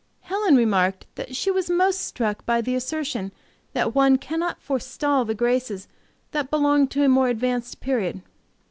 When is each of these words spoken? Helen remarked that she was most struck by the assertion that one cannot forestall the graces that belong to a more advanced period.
Helen 0.21 0.55
remarked 0.55 1.05
that 1.13 1.35
she 1.35 1.51
was 1.51 1.69
most 1.69 1.99
struck 2.01 2.43
by 2.43 2.59
the 2.59 2.73
assertion 2.73 3.31
that 3.73 3.93
one 3.93 4.17
cannot 4.17 4.59
forestall 4.59 5.25
the 5.25 5.35
graces 5.35 5.87
that 6.31 6.49
belong 6.49 6.87
to 6.87 7.03
a 7.03 7.07
more 7.07 7.27
advanced 7.29 7.81
period. 7.81 8.23